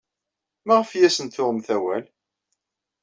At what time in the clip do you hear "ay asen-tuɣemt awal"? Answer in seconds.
0.91-2.05